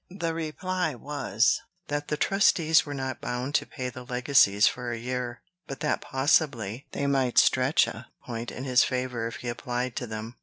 The 0.09 0.33
reply 0.33 0.95
was, 0.95 1.61
that 1.87 2.07
the 2.07 2.17
trustees 2.17 2.87
were 2.87 2.93
not 2.95 3.21
bound 3.21 3.53
to 3.53 3.67
pay 3.67 3.89
the 3.89 4.03
legacies 4.03 4.65
for 4.65 4.91
a 4.91 4.97
year, 4.97 5.43
but 5.67 5.81
that 5.81 6.01
possibly 6.01 6.87
they 6.91 7.05
might 7.05 7.37
stretch 7.37 7.85
a 7.85 8.07
point 8.25 8.49
in 8.49 8.63
his 8.63 8.83
favor 8.83 9.27
if 9.27 9.35
he 9.35 9.47
applied 9.47 9.95
to 9.97 10.07
them. 10.07 10.37